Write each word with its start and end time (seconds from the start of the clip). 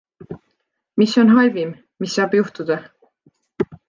Mis 1.01 1.11
on 1.23 1.29
halvim, 1.35 1.73
mis 2.05 2.15
saab 2.21 2.33
juhtuda? 2.39 2.79